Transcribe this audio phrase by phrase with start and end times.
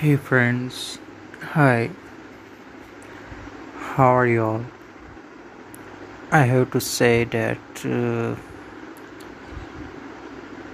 [0.00, 1.00] Hey friends,
[1.52, 1.90] hi,
[3.94, 4.66] how are you all?
[6.30, 8.36] I have to say that uh,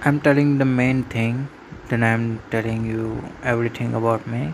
[0.03, 1.47] I'm telling the main thing,
[1.89, 4.53] then I'm telling you everything about me.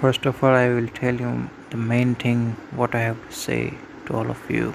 [0.00, 3.74] First of all, I will tell you the main thing what I have to say
[4.06, 4.72] to all of you.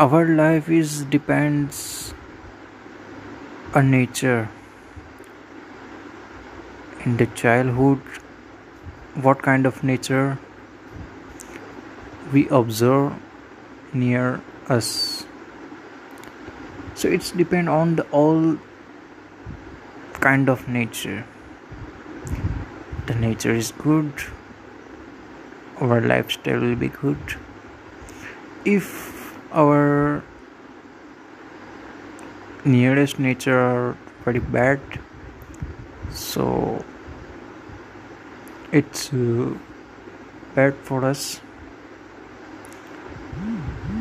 [0.00, 1.97] Our life is depends
[3.74, 4.48] on nature.
[7.04, 8.00] In the childhood,
[9.14, 10.38] what kind of nature
[12.32, 13.14] we observe
[13.92, 15.24] near us.
[16.94, 18.58] So it's depend on the all
[20.14, 21.24] kind of nature.
[23.06, 24.12] The nature is good.
[25.80, 27.36] Our lifestyle will be good.
[28.64, 30.22] If our
[32.68, 34.80] nearest nature are very bad.
[36.10, 36.84] So
[38.70, 39.54] it's uh,
[40.54, 41.40] bad for us.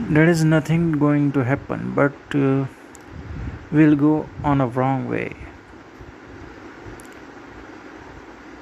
[0.10, 2.66] There is nothing going to happen but uh,
[3.72, 5.36] we'll go on a wrong way.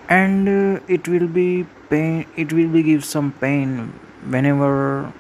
[0.08, 3.94] And uh, it will be pain it will be give some pain
[4.36, 5.12] whenever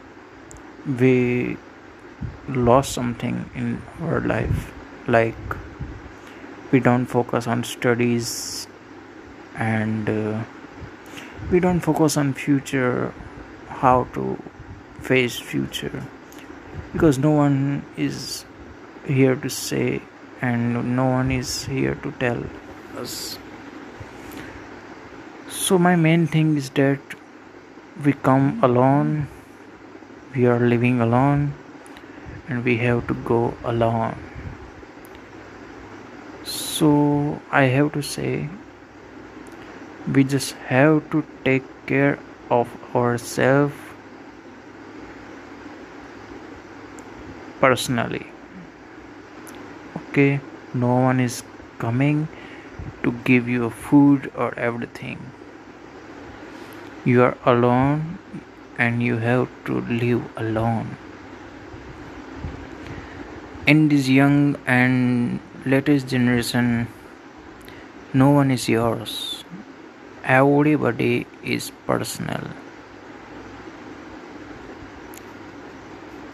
[0.99, 1.58] we
[2.48, 4.74] lost something in our life.
[5.08, 5.36] Like
[6.72, 8.68] we don't focus on studies
[9.56, 10.44] and uh,
[11.52, 13.14] we don't focus on future
[13.70, 14.38] how to
[15.02, 16.04] face future.
[16.94, 18.46] Because no one is
[19.06, 20.02] here to say
[20.42, 22.44] and no one is here to tell
[22.98, 23.38] us.
[25.50, 27.00] So my main thing is that
[28.04, 29.28] we come alone.
[30.36, 31.54] We are living alone
[32.48, 34.16] and we have to go alone
[36.44, 38.48] so i have to say
[40.14, 42.20] we just have to take care
[42.50, 43.73] of ourselves
[47.60, 48.28] personally.
[49.98, 50.39] Okay
[50.73, 51.42] no one is
[51.80, 52.28] coming
[53.04, 55.17] to give you food or everything.
[57.05, 58.20] You are alone
[58.78, 60.98] and you have to live alone
[63.67, 66.87] in this young and latest generation.
[68.14, 69.43] No one is yours.
[70.23, 72.42] Everybody is personal.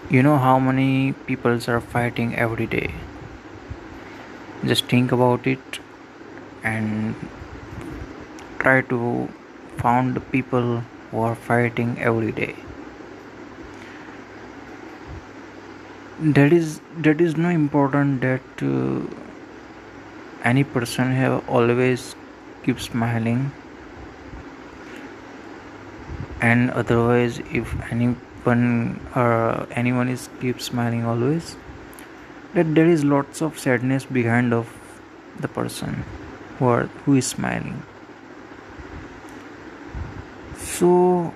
[0.10, 2.94] You know how many people are fighting every day?
[4.66, 5.80] Just think about it
[6.64, 7.16] and
[8.60, 9.30] try to
[9.78, 12.56] find the people who are fighting every day
[16.22, 19.02] that is that is no important that uh,
[20.44, 22.16] any person have always
[22.64, 23.52] keep smiling.
[26.40, 31.56] And otherwise if anyone or anyone is keep smiling always
[32.54, 34.70] that there is lots of sadness behind of
[35.40, 36.04] the person
[36.60, 37.82] who are who is smiling.
[40.58, 41.34] So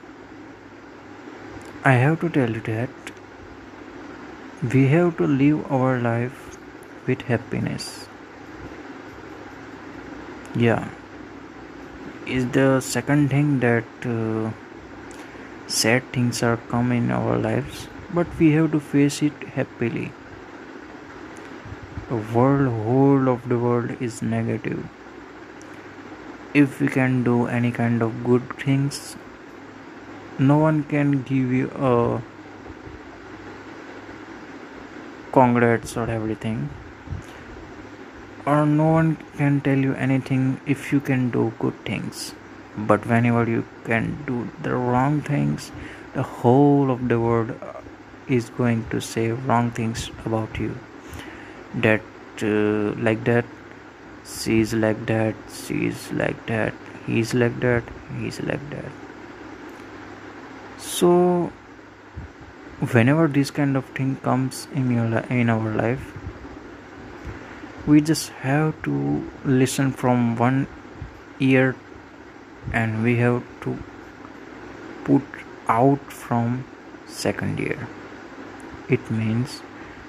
[1.84, 3.05] i have to tell you that
[4.64, 6.58] we have to live our life
[7.08, 8.08] with happiness.
[10.56, 10.90] Yeah.
[12.26, 14.52] Is the second thing that uh,
[15.68, 20.12] sad things are come in our lives but we have to face it happily.
[22.10, 24.88] The world whole of the world is negative.
[26.54, 29.18] If we can do any kind of good things
[30.38, 32.22] no one can give you a
[35.36, 36.70] congrats or everything.
[38.46, 42.34] Or no one can tell you anything if you can do good things.
[42.78, 45.72] But whenever you can do the wrong things
[46.16, 47.54] the whole of the world
[48.28, 50.76] is going to say wrong things about you.
[51.86, 52.02] That
[52.42, 53.46] uh, like that
[54.26, 56.74] she's like that she's like that
[57.06, 57.84] he's like that
[58.20, 58.92] he's like that.
[60.78, 61.52] So
[62.94, 66.14] whenever this kind of thing comes in your in our life
[67.88, 70.68] we just have to listen from one
[71.40, 71.76] ear
[72.74, 73.78] and we have to
[75.04, 75.24] put
[75.68, 76.66] out from
[77.06, 77.88] second ear.
[78.90, 79.62] It means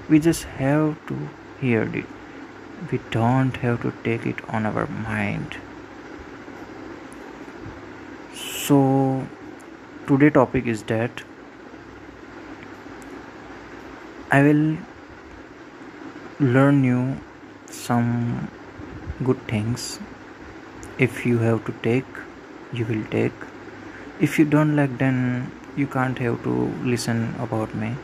[0.08, 1.28] we just have to
[1.60, 2.06] hear it.
[2.90, 5.56] We don't have to take it on our mind.
[8.34, 9.26] So
[10.06, 11.22] today topic is that
[14.32, 14.76] i will
[16.40, 17.16] learn you
[17.70, 18.48] some
[19.24, 19.98] good things.
[20.98, 22.04] If you have to take
[22.72, 23.32] you will take.
[24.20, 27.94] If you don't like then you can't have to listen about me.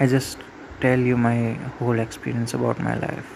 [0.00, 0.38] I just
[0.80, 3.34] tell you my whole experience about my life.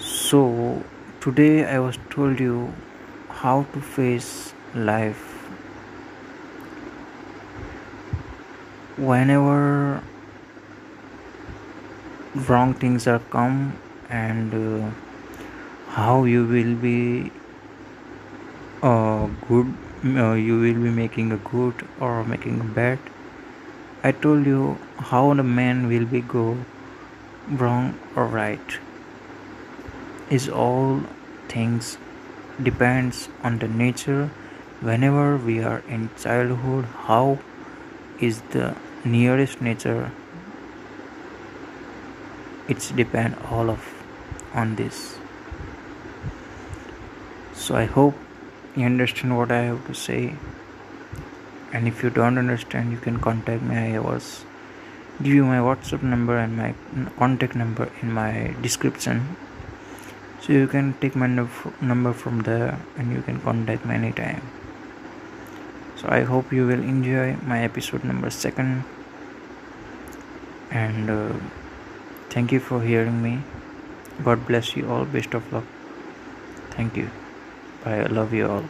[0.00, 0.82] So
[1.20, 2.72] today i was told you
[3.28, 5.35] how to face life
[8.96, 10.02] whenever
[12.48, 13.78] wrong things are come
[14.08, 14.90] and uh,
[15.88, 17.30] how you will be
[18.82, 22.98] uh, good uh, you will be making a good or making a bad
[24.02, 24.78] i told you
[25.12, 26.56] how the man will be go
[27.48, 28.78] wrong or right.
[30.30, 31.02] Is all
[31.48, 31.98] things
[32.62, 34.30] depends on the nature.
[34.80, 37.38] Whenever we are in childhood how
[38.20, 38.74] is the
[39.06, 40.10] nearest nature.
[42.68, 43.92] It's depend all of
[44.52, 45.16] on this.
[47.54, 48.14] So i hope
[48.74, 50.34] you understand what i have to say.
[51.72, 53.76] And if you don't understand you can contact me.
[53.76, 54.44] I was
[55.22, 56.74] give you my whatsapp number and my
[57.18, 59.36] contact number in my description.
[60.40, 64.42] So you can take my number from there and you can contact me anytime.
[65.96, 68.84] So i hope you will enjoy my episode number second
[70.70, 71.32] and uh,
[72.36, 73.40] Thank you for hearing me.
[74.22, 75.06] God bless you all.
[75.06, 75.64] Best of luck.
[76.72, 77.08] Thank you.
[77.82, 78.00] Bye.
[78.00, 78.64] I love you all.